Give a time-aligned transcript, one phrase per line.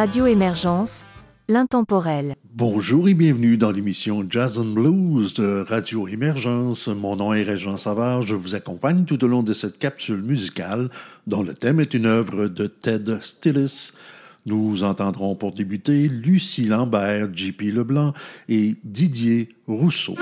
[0.00, 1.04] Radio Émergence,
[1.46, 2.34] l'intemporel.
[2.54, 6.88] Bonjour et bienvenue dans l'émission Jazz and Blues de Radio Émergence.
[6.88, 8.22] Mon nom est Régent Savard.
[8.22, 10.88] Je vous accompagne tout au long de cette capsule musicale
[11.26, 13.92] dont le thème est une œuvre de Ted Stillis.
[14.46, 18.14] Nous entendrons pour débuter Lucie Lambert, JP Leblanc
[18.48, 20.14] et Didier Rousseau.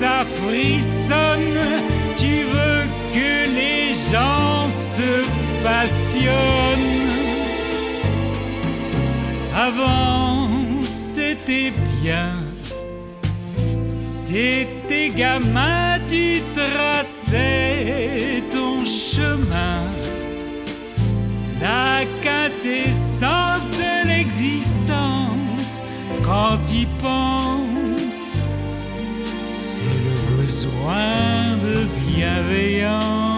[0.00, 1.58] Ça frissonne,
[2.16, 2.84] tu veux
[3.14, 5.12] que les gens se
[5.64, 7.06] passionnent.
[9.54, 10.48] Avant,
[10.82, 11.72] c'était
[12.02, 12.32] bien.
[14.26, 19.82] T'étais gamin, tu traçais ton chemin.
[21.60, 25.84] La quintessence de l'existence,
[26.22, 27.65] quand y penses,
[30.86, 33.35] besoin de bienveillance.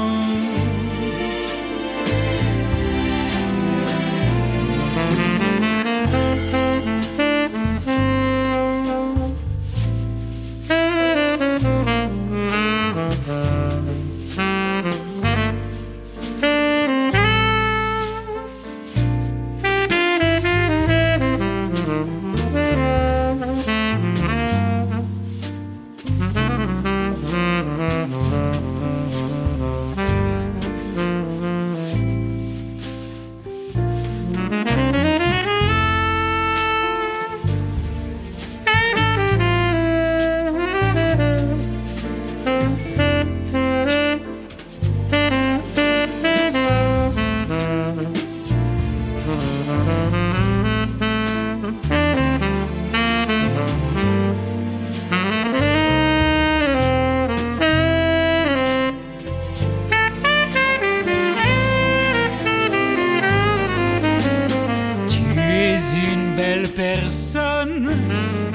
[66.38, 67.90] Belle personne,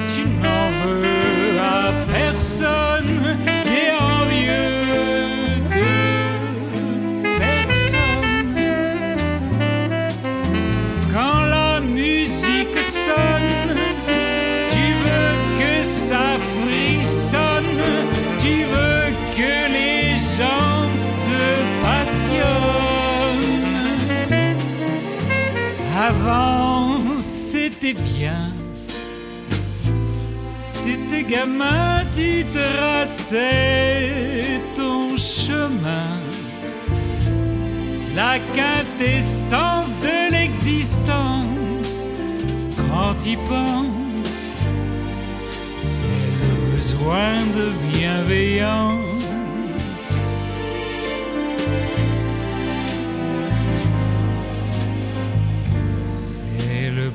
[0.08, 3.20] tu n'en veux à personne,
[3.68, 4.86] t'es envieux
[5.76, 5.90] de
[7.44, 8.56] personne.
[11.12, 13.76] Quand la musique sonne,
[14.74, 17.82] tu veux que ça frissonne,
[18.38, 19.06] tu veux
[19.38, 20.04] que les
[20.36, 20.88] gens
[21.20, 21.42] se
[21.84, 23.54] passionnent.
[26.08, 26.53] Avant,
[27.94, 28.50] c'était bien.
[30.84, 34.10] T'étais gamin, tu traçais
[34.74, 36.20] ton chemin.
[38.14, 42.08] La quintessence de l'existence,
[42.76, 44.62] quand y penses,
[45.66, 49.03] c'est le besoin de bienveillance.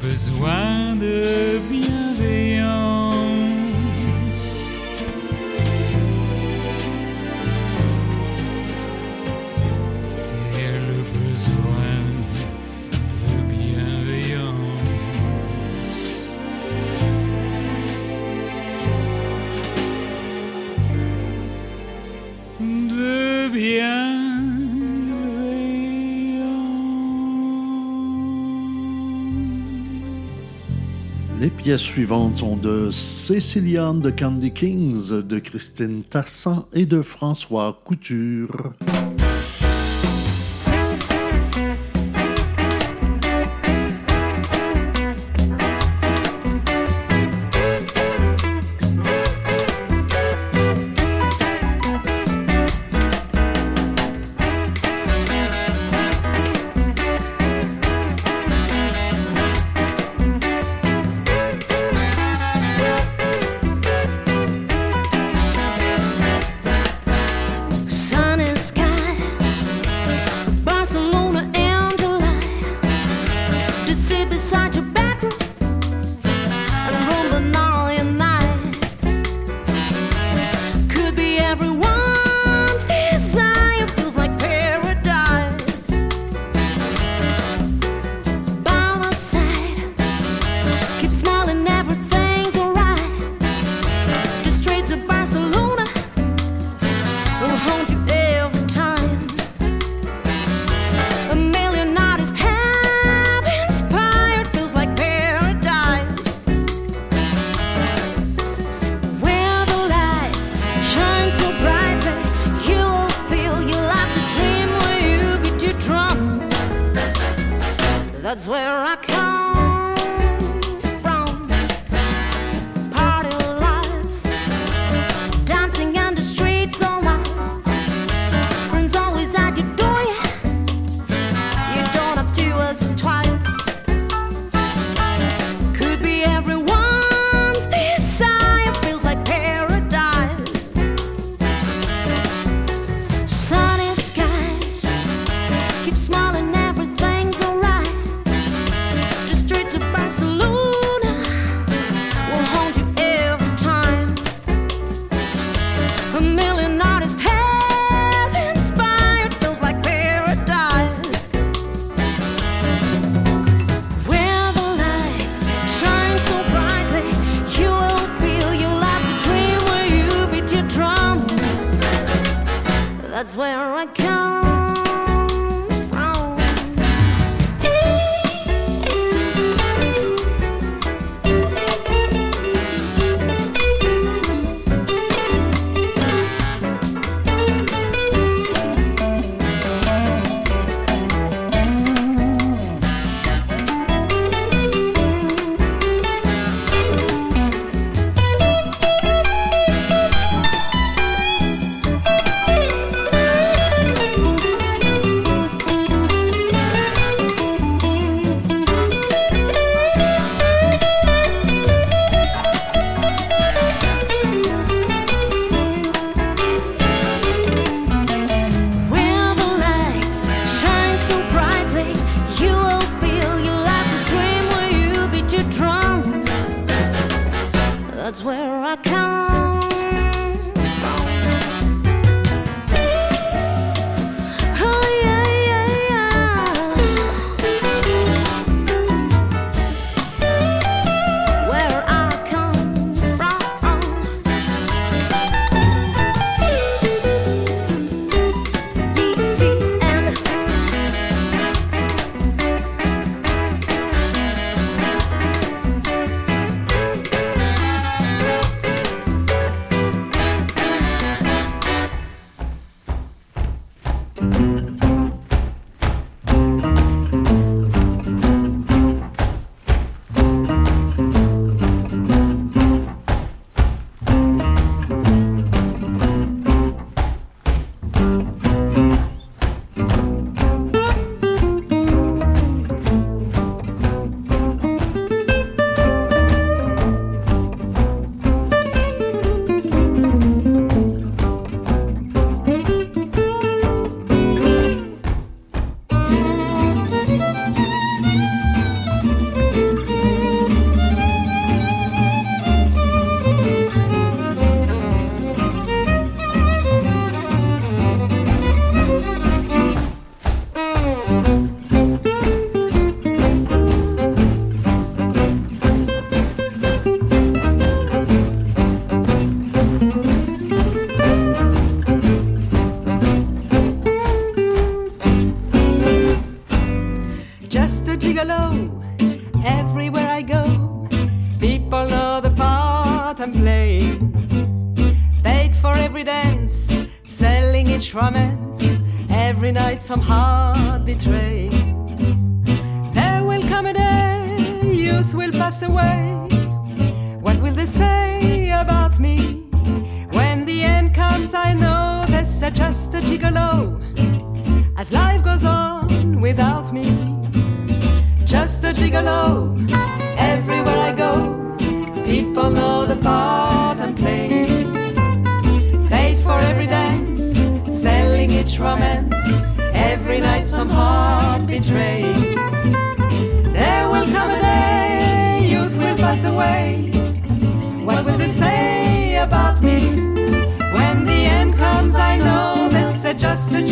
[0.01, 1.98] Besoin de bienveillance.
[31.59, 38.73] Pièces suivantes sont de Céciliane de Candy Kings, de Christine Tassan et de François Couture.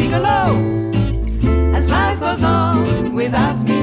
[0.08, 1.76] Gigolo.
[1.76, 3.77] As life goes on without me,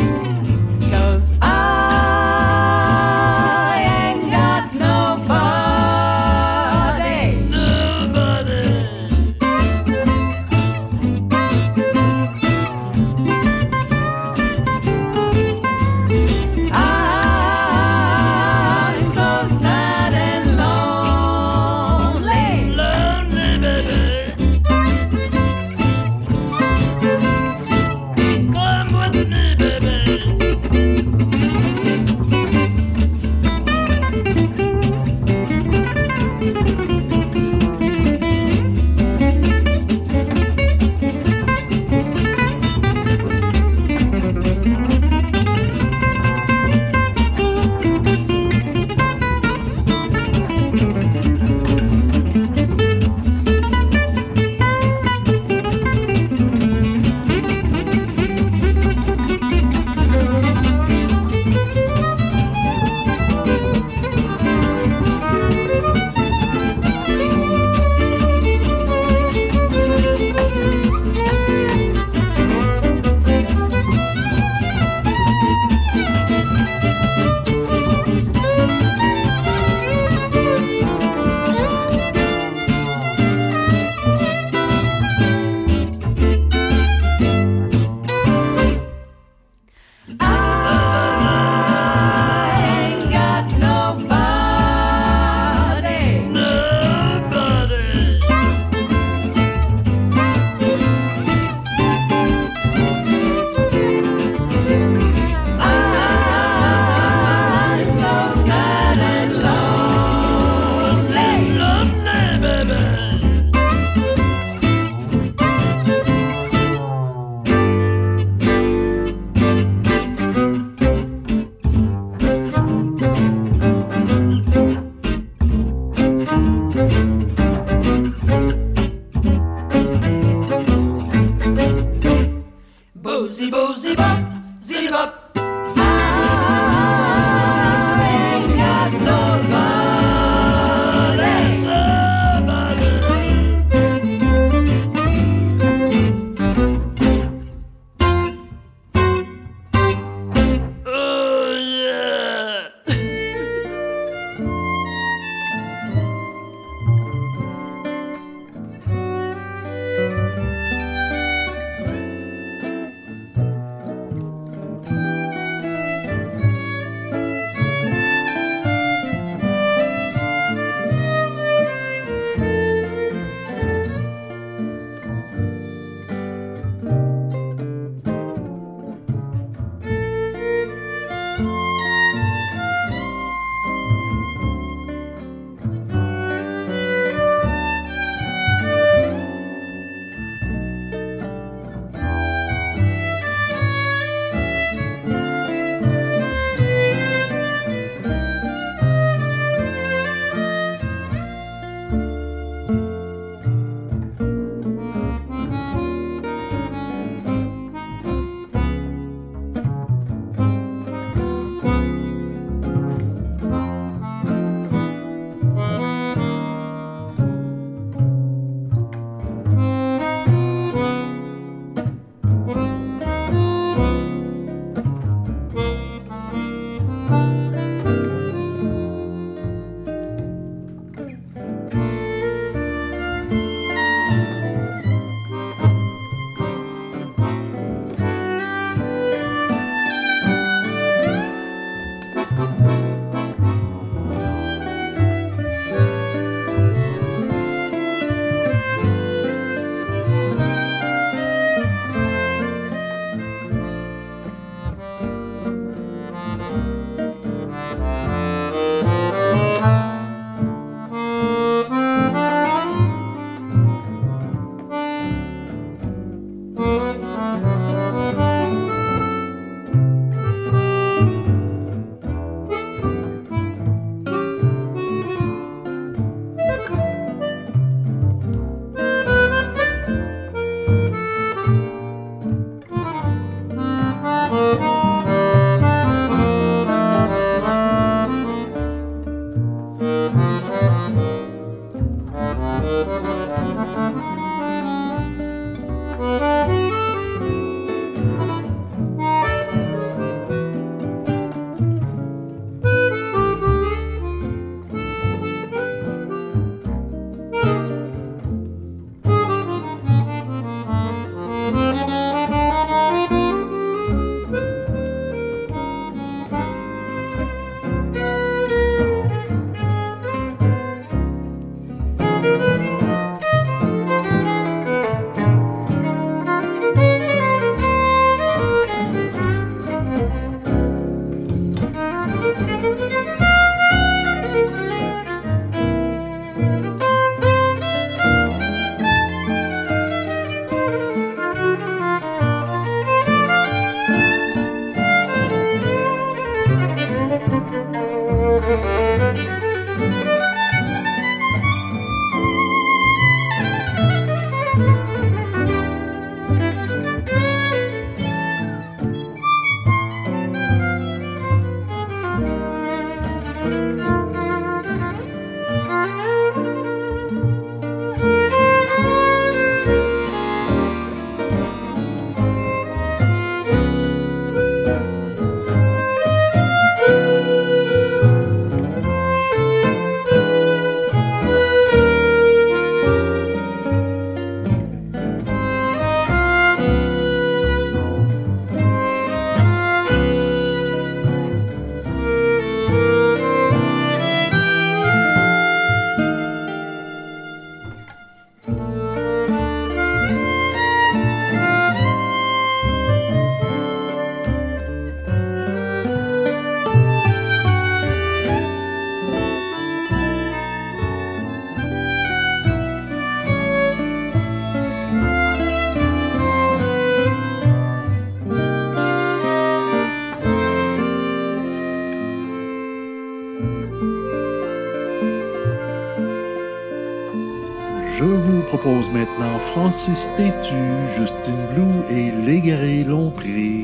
[428.48, 430.54] propose maintenant Francis Tétu,
[430.96, 433.62] Justin Blue et Légaré Lompré.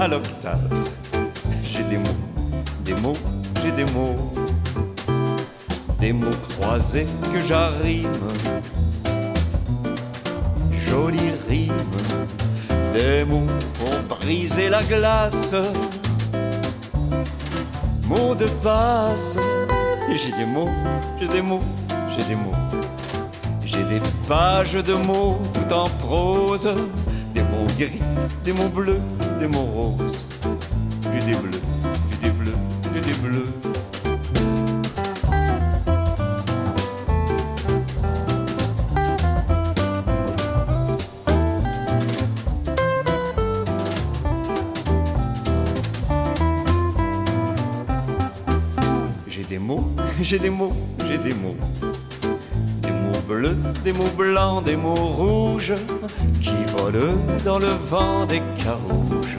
[0.00, 0.72] À l'octave.
[1.62, 2.20] J'ai des mots,
[2.86, 3.16] des mots,
[3.62, 4.16] j'ai des mots.
[5.98, 8.08] Des mots croisés que j'arrime.
[10.86, 11.72] Jolie rime.
[12.94, 13.46] Des mots
[13.78, 15.54] pour briser la glace.
[18.08, 19.36] Mots de passe.
[20.14, 20.70] J'ai des mots,
[21.20, 21.62] j'ai des mots,
[22.16, 22.62] j'ai des mots.
[23.66, 26.70] J'ai des pages de mots tout en prose.
[27.34, 28.00] Des mots gris,
[28.44, 29.00] des mots bleus,
[50.30, 50.72] j'ai des mots,
[51.08, 51.56] j'ai des mots.
[52.82, 55.74] Des mots bleus, des mots blancs, des mots rouges
[56.40, 59.38] qui volent dans le vent des carouges.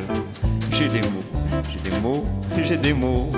[0.74, 1.24] J'ai des mots,
[1.70, 2.26] j'ai des mots,
[2.62, 3.32] j'ai des mots.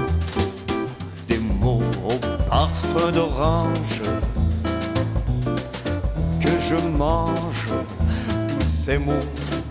[1.28, 2.18] Des mots au
[2.50, 4.02] parfum d'orange
[6.42, 7.68] que je mange.
[8.48, 9.28] Tous ces mots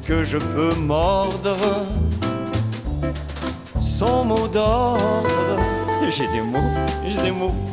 [0.06, 1.56] que je peux mordre
[3.80, 5.00] sont mots d'ordre.
[6.10, 6.58] J'ai des mots,
[7.08, 7.71] j'ai des mots, j'ai des mots.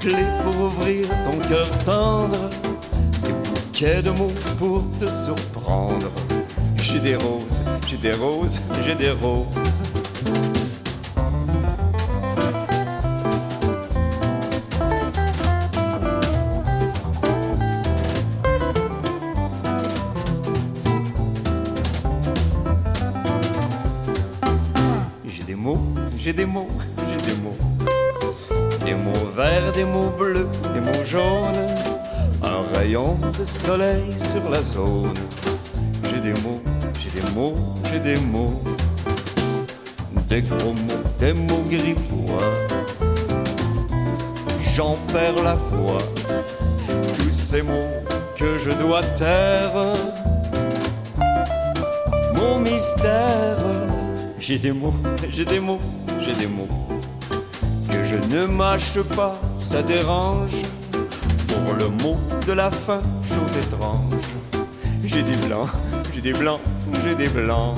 [0.00, 2.50] Pour ouvrir ton cœur tendre.
[3.24, 6.12] Des bouquets de mots pour te surprendre.
[6.80, 9.82] J'ai des roses, j'ai des roses, j'ai des roses.
[33.44, 35.14] Soleil sur la zone.
[36.04, 36.60] J'ai des mots,
[36.98, 37.54] j'ai des mots,
[37.90, 38.62] j'ai des mots.
[40.26, 42.52] Des gros mots, des mots grivois.
[44.74, 46.02] J'en perds la voix.
[47.16, 47.88] Tous ces mots
[48.36, 49.94] que je dois taire.
[52.34, 53.58] Mon mystère.
[54.38, 54.94] J'ai des mots,
[55.30, 55.80] j'ai des mots,
[56.20, 56.68] j'ai des mots.
[57.90, 60.62] Que je ne mâche pas, ça dérange.
[61.76, 62.16] Le mot
[62.46, 64.14] de la fin, chose étrange.
[65.04, 65.68] J'ai des blancs,
[66.14, 66.60] j'ai des blancs,
[67.04, 67.76] j'ai des blancs.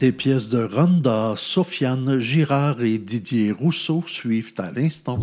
[0.00, 5.18] Des pièces de Randa, Sofiane Girard et Didier Rousseau suivent à l'instant.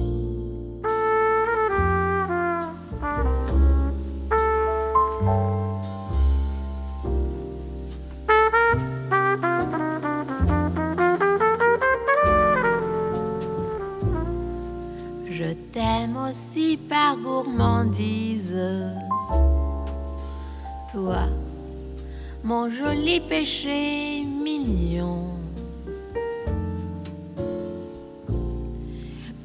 [23.32, 25.40] Péché mignon.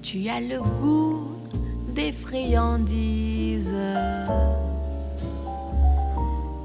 [0.02, 1.30] Tu as le goût
[1.94, 3.72] des friandises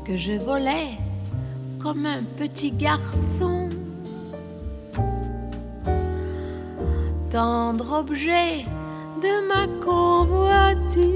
[0.04, 0.98] que je volais
[1.78, 3.70] comme un petit garçon.
[7.30, 8.66] Tendre objet
[9.22, 11.12] de ma convoitise.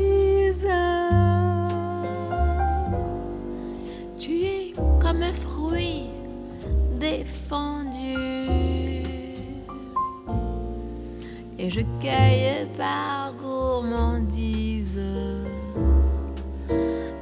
[11.66, 15.02] Et je cueille par gourmandise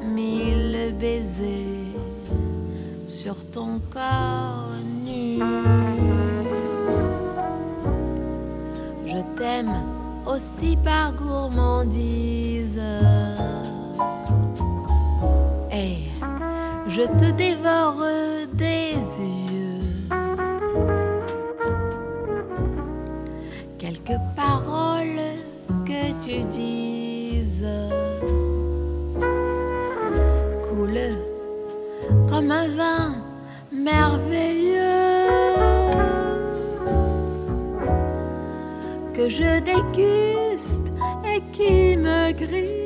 [0.04, 1.96] mille baisers
[3.08, 4.68] sur ton corps
[5.06, 5.39] nu.
[9.06, 9.82] Je t'aime
[10.26, 12.82] aussi par gourmandise.
[15.72, 16.00] Et
[16.89, 18.04] je te dévore
[18.52, 19.43] des yeux.
[24.06, 25.38] Quelques paroles
[25.86, 27.66] que tu dises.
[30.64, 31.20] Coulent
[32.30, 33.14] comme un vin
[33.72, 34.82] merveilleux.
[39.14, 40.91] Que je déguste
[41.24, 42.83] et qui me grise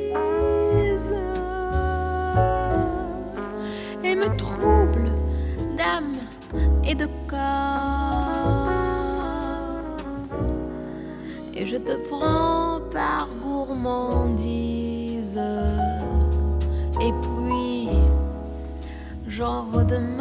[11.78, 15.38] je te prends par gourmandise.
[17.00, 17.88] Et puis
[19.28, 20.17] j'en redemande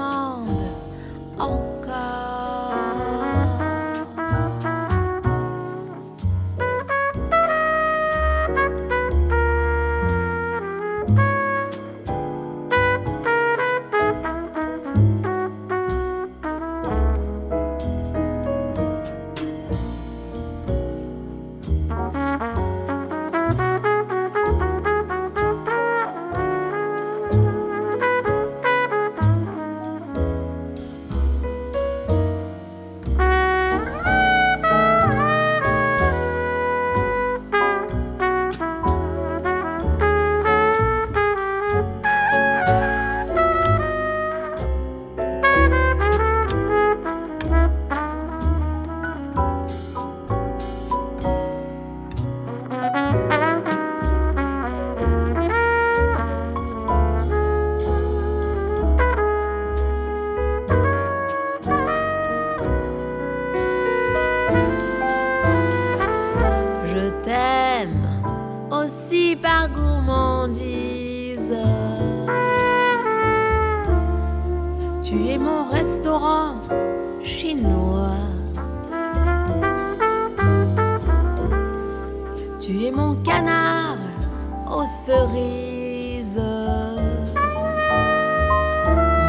[84.87, 86.39] cerises.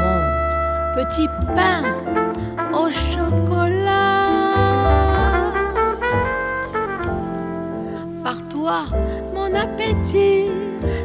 [0.00, 0.20] Mon
[0.94, 1.82] petit pain
[2.72, 4.28] au chocolat.
[8.22, 8.84] Par toi,
[9.34, 10.46] mon appétit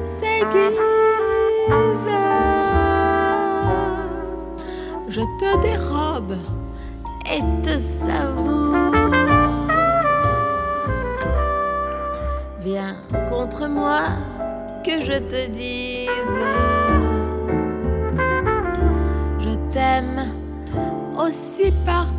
[0.04, 0.80] s'aiguise.
[5.08, 6.38] Je te dérobe
[7.26, 8.74] et te savoure.
[12.60, 12.95] Viens
[13.30, 14.04] contre moi
[14.84, 16.39] que je te dise.
[19.39, 20.27] Je t'aime
[21.17, 22.12] aussi par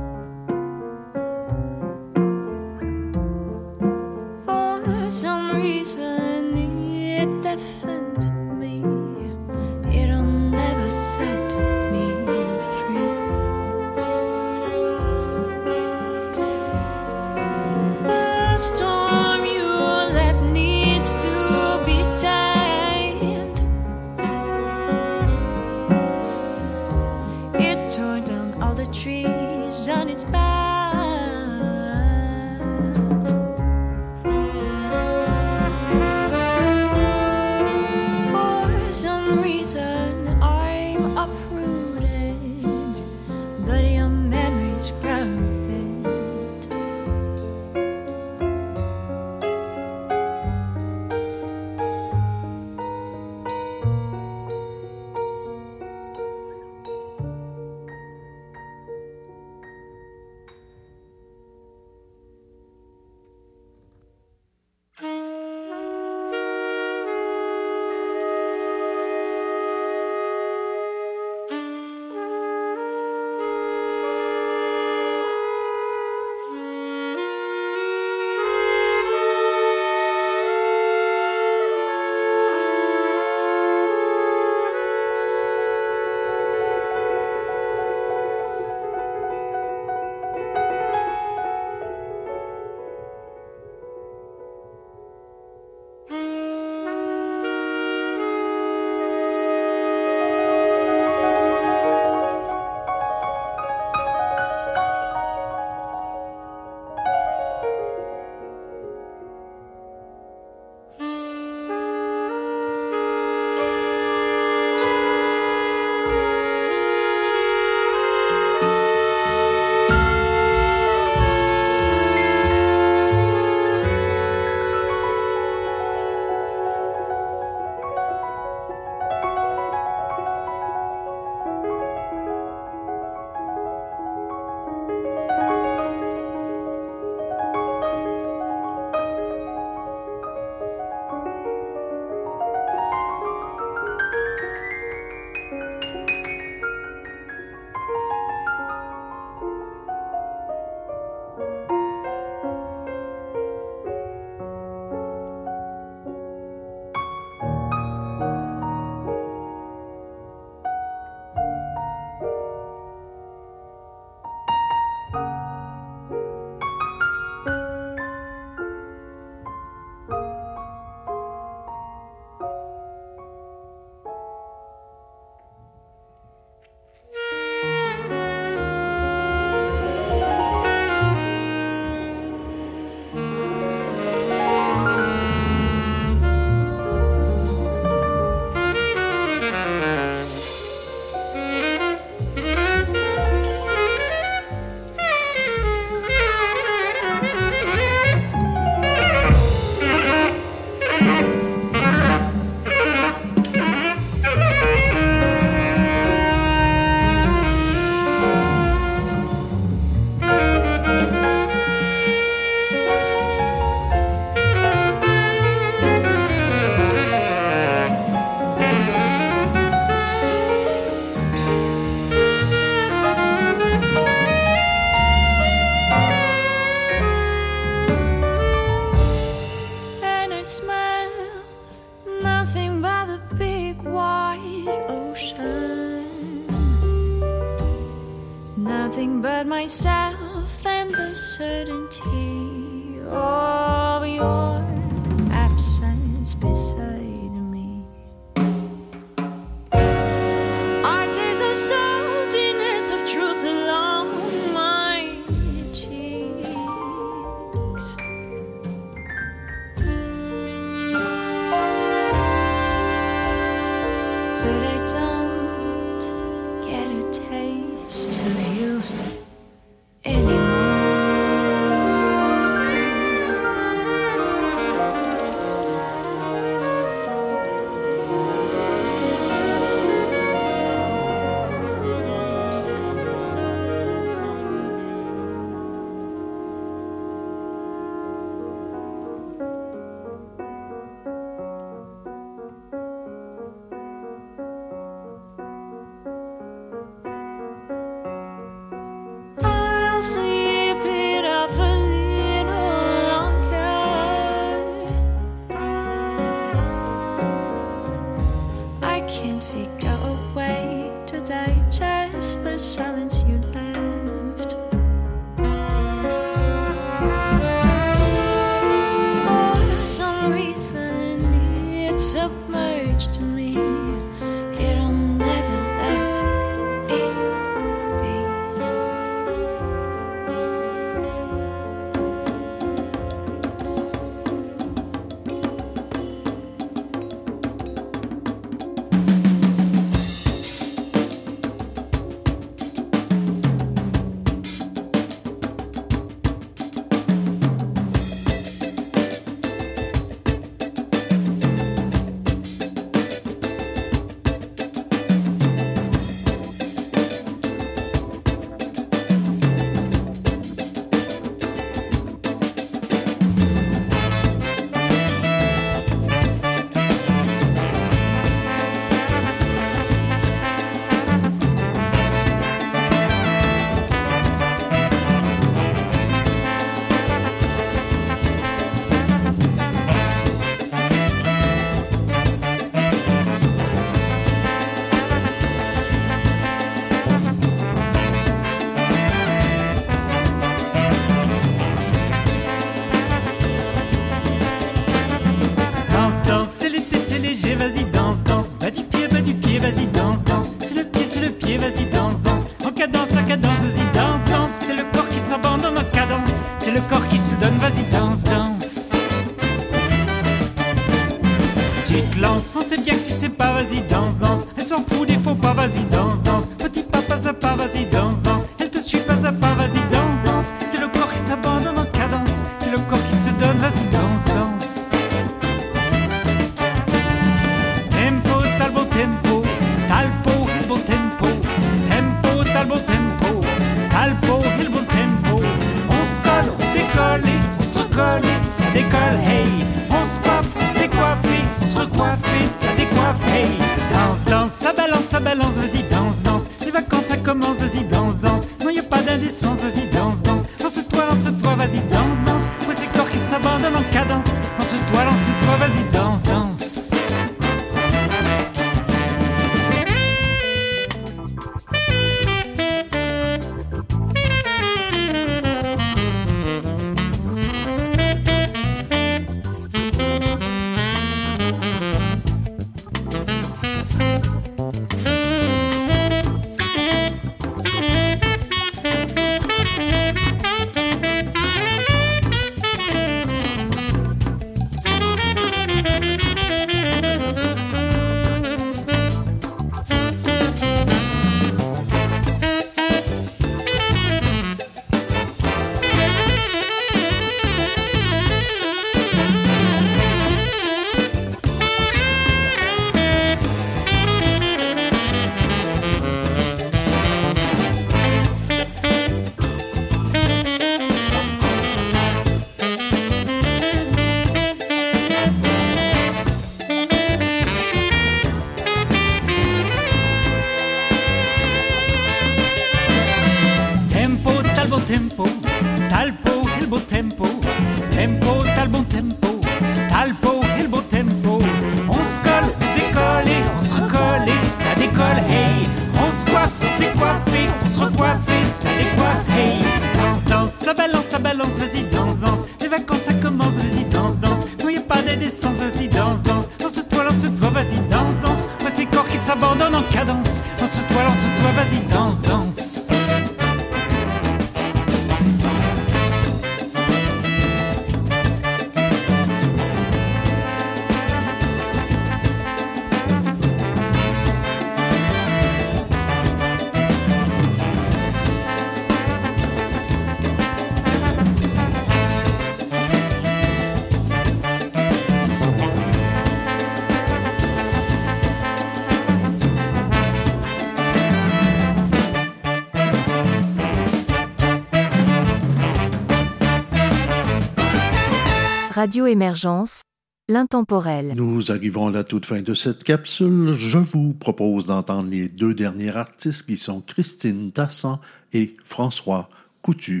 [588.80, 589.82] Radio Émergence,
[590.26, 591.12] l'intemporel.
[591.14, 593.52] Nous arrivons à la toute fin de cette capsule.
[593.52, 598.00] Je vous propose d'entendre les deux derniers artistes qui sont Christine Tassan
[598.32, 599.28] et François
[599.60, 600.00] Couture.